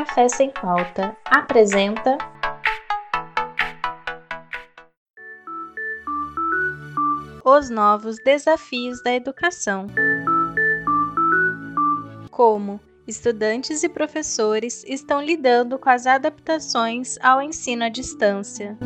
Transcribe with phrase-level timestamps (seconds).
[0.00, 2.16] Café Sem Pauta apresenta.
[7.44, 9.88] Os novos desafios da educação.
[12.30, 18.78] Como estudantes e professores estão lidando com as adaptações ao ensino à distância.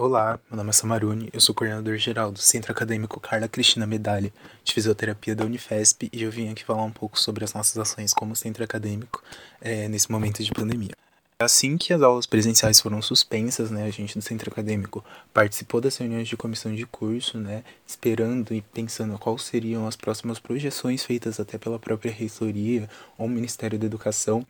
[0.00, 4.32] Olá, meu nome é Samaruni, eu sou coordenador geral do Centro Acadêmico Carla Cristina Medalha
[4.62, 8.14] de Fisioterapia da Unifesp e eu vim aqui falar um pouco sobre as nossas ações
[8.14, 9.20] como centro acadêmico
[9.60, 10.92] é, nesse momento de pandemia.
[11.40, 15.96] Assim que as aulas presenciais foram suspensas, né, a gente do centro acadêmico participou das
[15.96, 21.40] reuniões de comissão de curso, né, esperando e pensando quais seriam as próximas projeções feitas
[21.40, 24.46] até pela própria reitoria ou Ministério da Educação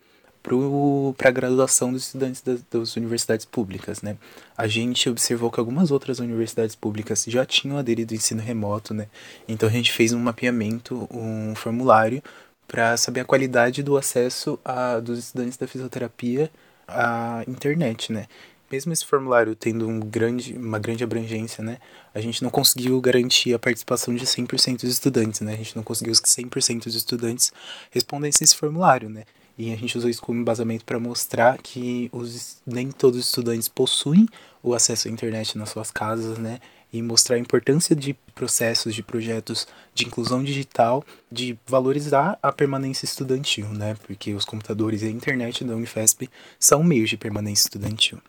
[1.16, 4.16] para a graduação dos estudantes das, das, universidades públicas, né?
[4.56, 9.08] A gente observou que algumas outras universidades públicas já tinham aderido ao ensino remoto, né?
[9.46, 12.22] Então a gente fez um mapeamento, um formulário
[12.66, 16.50] para saber a qualidade do acesso a, dos estudantes da fisioterapia
[16.86, 18.26] à internet, né?
[18.70, 21.78] Mesmo esse formulário tendo um grande, uma grande abrangência, né,
[22.14, 25.54] a gente não conseguiu garantir a participação de 100% dos estudantes, né?
[25.54, 27.50] A gente não conseguiu que 100% dos estudantes
[27.90, 29.24] respondessem esse formulário, né?
[29.58, 33.68] E a gente usou isso como embasamento para mostrar que os, nem todos os estudantes
[33.68, 34.28] possuem
[34.62, 36.60] o acesso à internet nas suas casas, né?
[36.92, 43.04] E mostrar a importância de processos, de projetos de inclusão digital, de valorizar a permanência
[43.04, 43.96] estudantil, né?
[44.06, 48.20] Porque os computadores e a internet da Unifesp são meios de permanência estudantil.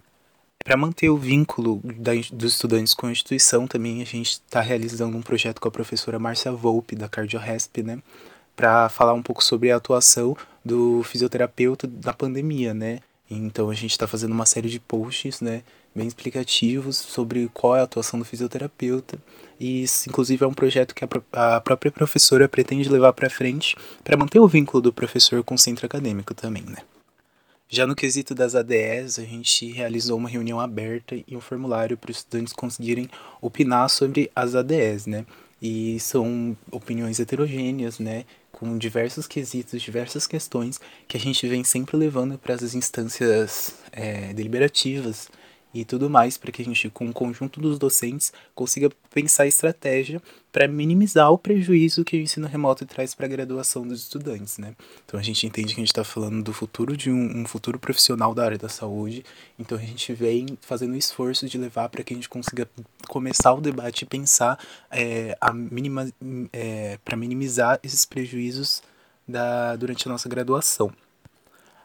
[0.65, 5.15] Para manter o vínculo da, dos estudantes com a instituição, também a gente está realizando
[5.15, 8.01] um projeto com a professora Márcia Volpe, da CardioResp, né?
[8.55, 12.99] Para falar um pouco sobre a atuação do fisioterapeuta na pandemia, né?
[13.29, 15.61] Então a gente está fazendo uma série de posts, né,
[15.93, 19.19] bem explicativos sobre qual é a atuação do fisioterapeuta.
[19.59, 23.75] E isso, inclusive, é um projeto que a, a própria professora pretende levar para frente
[24.03, 26.77] para manter o vínculo do professor com o centro acadêmico também, né?
[27.71, 32.09] Já no quesito das ADS, a gente realizou uma reunião aberta e um formulário para
[32.09, 33.07] os estudantes conseguirem
[33.39, 35.23] opinar sobre as ADS, né?
[35.61, 38.25] E são opiniões heterogêneas, né?
[38.59, 44.33] Com diversos quesitos, diversas questões que a gente vem sempre levando para as instâncias é,
[44.33, 45.29] deliberativas
[45.73, 50.21] e tudo mais, para que a gente, com o conjunto dos docentes, consiga pensar estratégia
[50.51, 54.73] para minimizar o prejuízo que o ensino remoto traz para a graduação dos estudantes, né?
[55.05, 57.77] Então a gente entende que a gente está falando do futuro de um, um, futuro
[57.77, 59.23] profissional da área da saúde,
[59.59, 62.67] então a gente vem fazendo o esforço de levar para que a gente consiga
[63.07, 64.59] começar o debate e pensar
[64.89, 66.11] é, minima,
[66.51, 68.81] é, para minimizar esses prejuízos
[69.27, 70.91] da, durante a nossa graduação.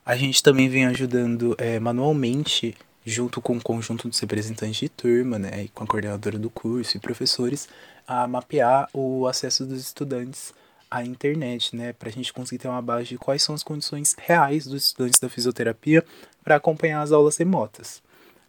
[0.06, 2.74] A gente também vem ajudando é, manualmente
[3.04, 6.96] junto com o conjunto dos representantes de turma, né, e com a coordenadora do curso
[6.96, 7.68] e professores,
[8.06, 10.54] a mapear o acesso dos estudantes
[10.90, 14.14] à internet, né, para a gente conseguir ter uma base de quais são as condições
[14.18, 16.04] reais dos estudantes da fisioterapia
[16.42, 18.02] para acompanhar as aulas remotas.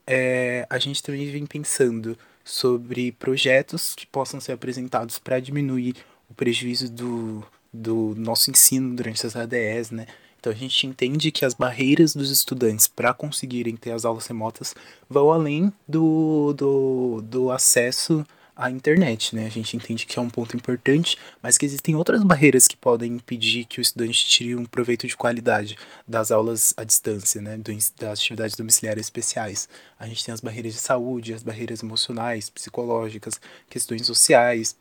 [0.08, 5.96] É, a gente também vem pensando sobre projetos que possam ser apresentados para diminuir
[6.30, 7.44] o prejuízo do,
[7.74, 10.06] do nosso ensino durante as ADS, né,
[10.46, 14.76] então a gente entende que as barreiras dos estudantes para conseguirem ter as aulas remotas
[15.10, 18.24] vão além do, do, do acesso
[18.56, 19.48] à internet, né?
[19.48, 23.14] A gente entende que é um ponto importante, mas que existem outras barreiras que podem
[23.14, 27.58] impedir que o estudante tire um proveito de qualidade das aulas à distância, né?
[27.58, 29.68] Das atividades domiciliares especiais.
[29.98, 34.78] A gente tem as barreiras de saúde, as barreiras emocionais, psicológicas, questões sociais,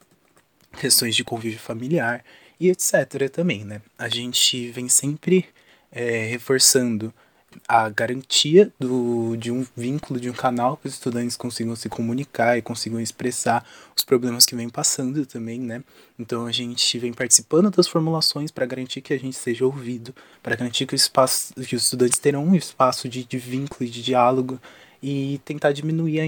[0.78, 2.22] questões de convívio familiar
[2.58, 3.28] e etc.
[3.30, 3.80] também, né?
[3.98, 5.46] A gente vem sempre
[5.90, 7.12] é, reforçando
[7.68, 12.58] a garantia do, de um vínculo, de um canal que os estudantes consigam se comunicar
[12.58, 13.64] e consigam expressar
[13.96, 15.82] os problemas que vem passando também, né?
[16.18, 20.56] Então a gente vem participando das formulações para garantir que a gente seja ouvido, para
[20.56, 24.02] garantir que, o espaço, que os estudantes terão um espaço de, de vínculo e de
[24.02, 24.60] diálogo
[25.06, 26.24] e tentar diminuir a,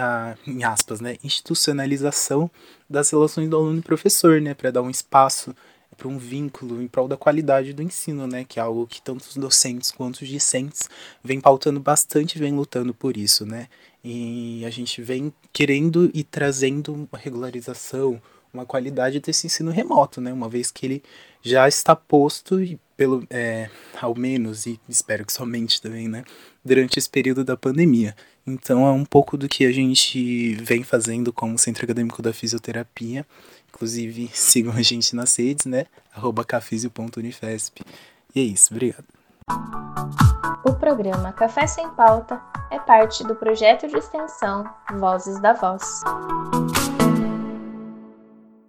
[0.00, 2.50] a, em aspas, né, institucionalização
[2.88, 5.54] das relações do aluno e professor, né, para dar um espaço
[5.94, 9.20] para um vínculo em prol da qualidade do ensino, né, que é algo que tanto
[9.20, 10.88] os docentes quanto os discentes
[11.22, 13.68] vêm pautando bastante, vêm lutando por isso, né,
[14.02, 18.18] e a gente vem querendo e trazendo regularização,
[18.54, 21.02] uma qualidade desse ensino remoto, né, uma vez que ele
[21.42, 23.68] já está posto e pelo é,
[24.00, 26.24] ao menos e espero que somente também, né,
[26.64, 28.14] durante esse período da pandemia.
[28.46, 33.26] Então é um pouco do que a gente vem fazendo como Centro Acadêmico da Fisioterapia.
[33.68, 35.86] Inclusive, sigam a gente nas redes, né?
[36.14, 37.82] Arroba cafisio.unifesp.
[38.34, 39.04] E é isso, obrigado.
[40.64, 42.40] O programa Café Sem Pauta
[42.70, 44.64] é parte do projeto de extensão
[44.98, 46.02] Vozes da Voz.